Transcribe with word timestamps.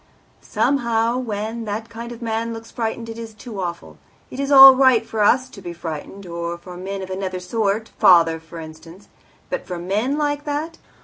"Somehow, 0.41 1.19
when 1.19 1.65
that 1.65 1.87
kind 1.87 2.11
of 2.11 2.23
man 2.23 2.55
looks 2.55 2.71
frightened 2.71 3.07
it 3.07 3.19
is 3.19 3.35
too 3.35 3.61
awful. 3.61 3.99
It 4.31 4.39
is 4.39 4.51
all 4.51 4.73
right 4.75 5.05
for 5.05 5.19
us 5.19 5.47
to 5.49 5.61
be 5.61 5.73
frightened, 5.73 6.25
or 6.25 6.57
for 6.57 6.75
men 6.75 7.03
of 7.03 7.11
another 7.11 7.39
sort 7.39 7.89
father, 7.99 8.39
for 8.39 8.59
instance; 8.59 9.09
but 9.51 9.67
for 9.67 9.77
men 9.77 10.17
like 10.17 10.43
that! 10.45 10.79